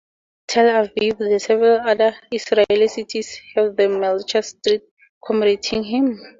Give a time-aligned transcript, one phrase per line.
[0.47, 4.81] Tel Aviv and several other Israeli cities have a Melchett Street
[5.23, 6.19] commemorating him.